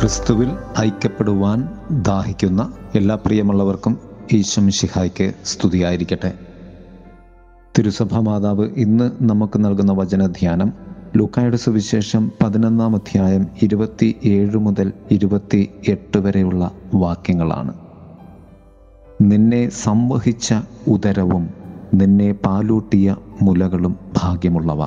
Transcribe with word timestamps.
ക്രിസ്തുവിൽ 0.00 0.50
ഐക്യപ്പെടുവാൻ 0.80 1.68
ദാഹിക്കുന്ന 1.90 2.72
എല്ലാ 2.94 3.14
പ്രിയമുള്ളവർക്കും 3.14 3.98
ഈശ്വമിഷിഹായ്ക്ക് 4.32 5.32
സ്തുതിയായിരിക്കട്ടെ. 5.44 6.32
തിരുസഭ 7.78 8.18
മാതാവ് 8.18 8.68
ഇന്ന് 8.76 9.10
നമുക്ക് 9.20 9.64
നൽകുന്ന 9.64 9.92
വചനധ്യാനം 9.92 10.72
ലൂക്കായുടെ 11.16 11.56
സുവിശേഷം 11.56 12.32
പതിനൊന്നാം 12.42 12.94
അധ്യായം 12.94 13.46
ഇരുപത്തി 13.62 14.16
ഏഴ് 14.24 14.56
മുതൽ 14.56 14.92
ഇരുപത്തി 15.10 15.70
എട്ട് 15.88 16.18
വരെയുള്ള 16.18 16.70
വാക്യങ്ങളാണ്. 16.94 17.74
നിന്നെ 19.22 19.68
സംവഹിച്ച 19.68 20.54
ഉദരവും 20.86 21.50
നിന്നെ 21.94 22.32
പാലൂട്ടിയ 22.32 23.16
മുലകളും 23.42 23.96
ഭാഗ്യമുള്ളവ. 24.16 24.86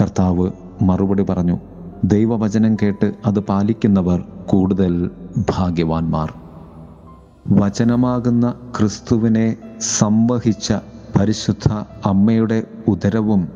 കർത്താവ് 0.00 0.50
മറുപടി 0.82 1.22
പറഞ്ഞു 1.22 1.58
ദൈവവചനം 2.04 2.76
കേട്ട് 2.82 3.14
അത് 3.26 3.40
പാലിക്കുന്നവർ 3.40 4.24
കൂടുതൽ 4.46 5.10
ഭാഗ്യവാന്മാർ. 5.50 6.34
വചനമാകുന്ന 7.50 8.54
ക്രിസ്തുവിനെ 8.78 9.56
സംവഹിച്ച 9.80 10.72
പരിശുദ്ധ 11.18 11.72
അമ്മയുടെ 12.06 12.66
ഉദരവും 12.88 13.48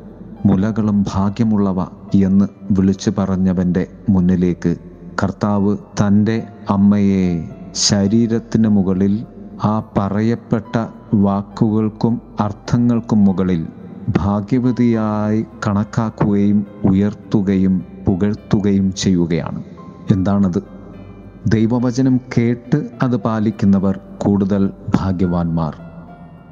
മുലകളും 0.47 1.05
ഭാഗ്യമുള്ളവ 1.15 1.87
എന്ന് 2.15 2.45
വിളിച്ചു 2.71 3.13
പറഞ്ഞവന്റെ 3.19 3.87
മുന്നിലേക്ക് 4.09 4.77
കർത്താവ് 5.23 5.77
തന്റെ 5.77 6.47
അമ്മയെ 6.71 7.49
ശരീരത്തിന് 7.75 8.69
മുകളിൽ 8.69 9.27
ആ 9.65 9.83
പറയപ്പെട്ട 9.99 10.87
വാക്കുകൾക്കും 11.15 12.21
അർത്ഥങ്ങൾക്കും 12.41 13.25
മുകളിൽ 13.25 13.67
ഭാഗ്യവതിയായി 14.17 15.47
കണക്കാക്കുകയും 15.67 16.67
ഉയർത്തുകയും 16.85 17.90
പുകഴ്ത്തുകയും 18.11 18.95
ചെയ്യുകയാണ്. 18.95 19.63
എന്താണത്? 20.11 20.63
ദൈവവചനം 21.47 22.21
കേട്ട് 22.39 22.89
അത് 23.03 23.17
പാലിക്കുന്നവർ 23.17 24.01
കൂടുതൽ 24.19 24.71
ഭാഗ്യവാന്മാർ. 24.95 25.75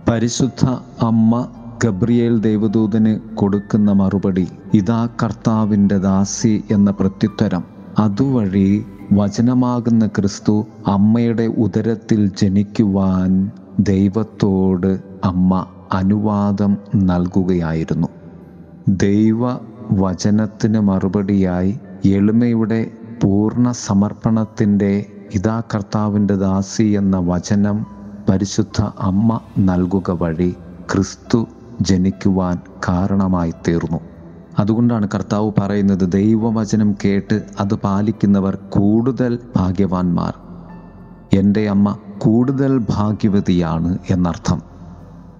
പരിശുദ്ധ 0.08 0.66
അമ്മ 1.04 1.48
ഗബ്രിയേൽ 1.84 2.40
ദേവദൂതന് 2.40 3.36
കൊടുക്കുന്ന 3.36 3.92
മറുപടി 3.92 4.48
ഇതാ 4.74 5.08
കർത്താവിന്റെ 5.22 5.98
ദാസി 5.98 6.64
എന്ന 6.70 6.90
പ്രത്യുത്തരം. 6.90 7.64
അതുവഴി 7.98 8.84
വചനമാകുന്ന 9.12 10.06
ക്രിസ്തു 10.06 10.66
അമ്മയുടെ 10.86 11.42
ഉദരത്തിൽ 11.42 12.30
ജനിക്കുവാൻ 12.36 13.50
ദൈവത്തോട് 13.80 15.00
അമ്മ 15.24 15.66
അനുവാദം 15.92 16.76
നൽകുകയായിരുന്നു. 16.96 18.08
ദൈവ 18.88 19.38
വചനത്തിന് 19.92 20.80
മറുപടിയായി 20.80 21.80
എളിമയുടെ 22.06 22.90
പൂർണ 23.22 23.72
സമർപ്പണത്തിന്റെ 23.72 25.06
ഇതാ 25.34 25.62
കർത്താവിന്റെ 25.74 26.34
ദാസി 26.34 26.82
എന്ന 26.82 27.18
വചനം 27.18 27.86
പരിശുദ്ധ 28.28 28.82
അമ്മ 28.98 29.40
നൽകുക 29.58 30.10
വഴി 30.10 30.54
ക്രിസ്തു 30.92 31.46
ജനിക്കുവാൻ 31.80 32.58
കാരണമായി 32.88 33.52
തീർന്നു. 33.68 34.00
അതുകൊണ്ടാണ് 34.58 35.08
കർത്താവ് 35.14 35.52
പറയുന്നത് 35.58 36.12
ദൈവവചനം 36.12 36.94
കേട്ട് 37.04 37.42
അത് 37.60 37.74
പാലിക്കുന്നവർ 37.74 38.56
കൂടുതൽ 38.56 39.38
ഭാഗ്യവാന്മാർ. 39.56 40.34
എന്റെ 41.38 41.68
അമ്മ 41.68 41.98
കൂടുതൽ 42.18 42.78
ഭാഗ്യവതിയാണ് 42.90 43.98
എന്നർത്ഥം. 44.10 44.62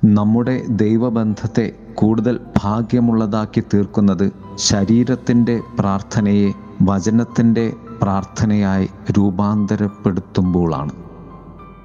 നമ്മുടെ 0.05 0.63
ദൈവബന്ധത്തെ 0.69 1.73
കൂടുതൽ 1.99 2.41
ഭാഗ്യമുള്ളതാക്കി 2.57 3.63
തീർക്കുന്നത് 3.75 4.27
ശരീരത്തിന്റെ 4.63 5.61
പ്രാർത്ഥനയെ 5.79 6.49
വചനത്തിന്റെ 6.83 7.67
പ്രാർത്ഥനയായി 8.03 8.87
രൂപാന്തരപ്പെടുത്തുമ്പോഴാണ് 9.11 10.95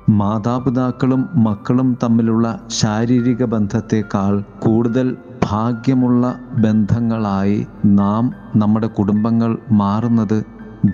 മാതാപിതാക്കളും 0.10 1.22
മക്കളും 1.38 1.98
തമ്മിലുള്ള 2.04 2.48
ശാരീരിക 2.80 3.44
ബന്ധത്തെക്കാൾ 3.46 4.34
കൂടുതൽ 4.60 5.08
ഭാഗ്യമുള്ള 5.44 6.26
ബന്ധങ്ങളായി 6.58 7.60
നാം 7.94 8.24
നമ്മുടെ 8.56 8.88
കുടുംബങ്ങൾ 8.88 9.52
മാറുന്നത് 9.72 10.38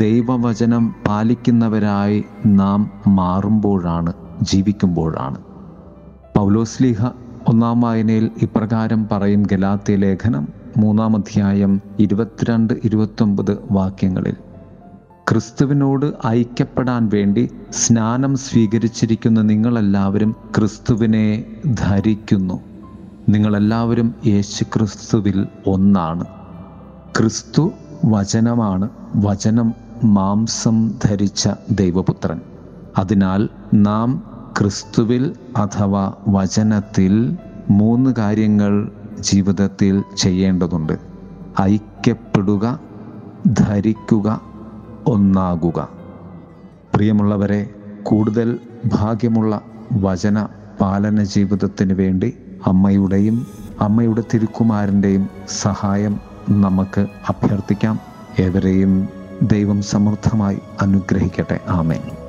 ദൈവവചനം 0.02 0.96
പാലിക്കുന്നവരായി 1.08 2.20
നാം 2.60 2.80
മാറുമ്പോഴാണ് 3.16 4.12
ജീവിക്കുമ്പോഴാണ്. 4.42 5.40
പൗലോസ്ലിഹ 6.36 7.00
ഒന്നാം 7.48 7.82
വായനയിൽ 7.82 8.32
ഇപ്രകാരം 8.42 9.08
പറയും 9.12 9.44
ഗലാത്യ 9.44 9.96
ലേഖനം 9.96 10.48
മൂന്നാം 10.78 11.16
അധ്യായം 11.16 11.82
ഇരുപത്തിരണ്ട് 12.00 12.74
ഇരുപത്തൊമ്പത് 12.84 13.58
വാക്യങ്ങളിൽ. 13.72 14.36
ക്രിസ്തുവിനോട് 15.30 16.28
ഐക്യപ്പെടാൻ 16.28 17.10
വേണ്ടി 17.14 17.50
സ്നാനം 17.72 18.36
സ്വീകരിച്ചിരിക്കുന്ന 18.36 19.42
നിങ്ങളെല്ലാവരും 19.42 20.36
ക്രിസ്തുവിനെ 20.58 21.44
ധരിക്കുന്നു. 21.74 22.60
നിങ്ങളെല്ലാവരും 23.30 24.16
യേശു 24.28 24.64
ക്രിസ്തുവിൽ 24.64 25.48
ഒന്നാണ്. 25.68 26.26
ക്രിസ്തു 27.18 27.72
വചനമാണ് 28.06 28.90
വചനം 29.16 29.74
മാംസം 30.04 30.92
ധരിച്ച 31.04 31.50
ദൈവപുത്രൻ. 31.72 32.42
അതിനാൽ 32.98 33.50
നാം 33.74 34.39
ക്രിസ്തുവിൽ 34.58 35.36
അഥവാ 35.58 36.14
വചനത്തിൽ 36.28 37.38
മൂന്ന് 37.70 38.16
കാര്യങ്ങൾ 38.18 38.92
ജീവിതത്തിൽ 39.20 40.04
ചെയ്യേണ്ടതുണ്ട്. 40.18 40.94
ഐക്യപ്പെടുക 41.62 42.80
ധരിക്കുക 43.48 44.42
ഒന്നാകുക. 45.08 45.90
പ്രിയമുള്ളവരെ 46.94 47.70
കൂടുതൽ 48.04 48.60
ഭാഗ്യമുള്ള 48.86 49.62
വചന 49.94 50.48
പാലന 50.82 51.24
ജീവിതത്തിന് 51.24 51.94
വേണ്ടി 51.94 52.38
അമ്മയുടെയും 52.68 53.48
അമ്മയുടെ 53.82 54.24
തിരുക്കുമാരന്റെയും 54.34 55.30
സഹായം 55.50 56.20
നമുക്ക് 56.50 57.02
അഭ്യർത്ഥിക്കാം. 57.02 58.00
ഏവരെയും 58.40 59.10
ദൈവം 59.42 59.82
സമൃദ്ധമായി 59.82 60.60
അനുഗ്രഹിക്കട്ടെ. 60.82 61.60
ആമേൻ. 61.70 62.29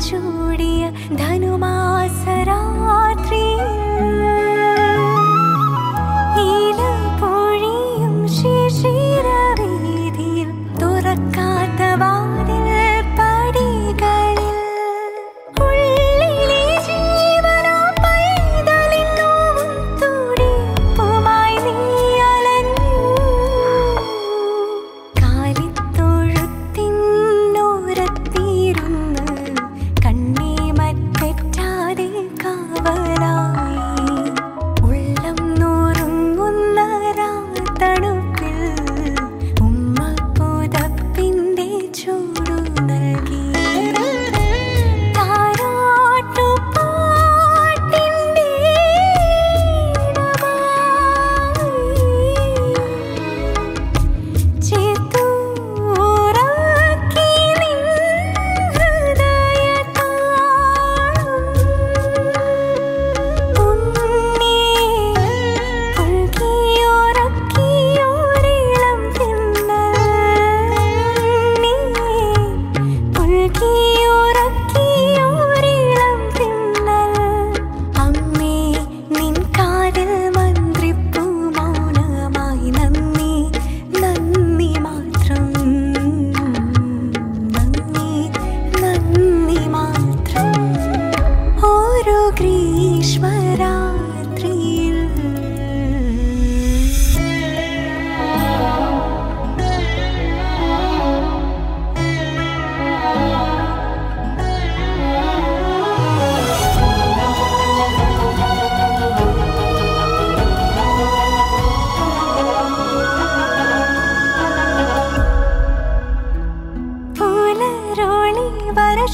चूडिय 0.00 0.90
धनुमासर 1.18 2.55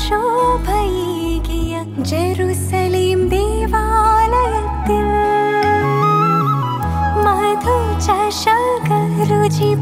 शोभय 0.00 1.42
जरुसलिम् 2.10 3.28
देवाल 3.28 4.34
मधु 7.24 7.76
चषु 8.06 8.56
जी 9.56 9.74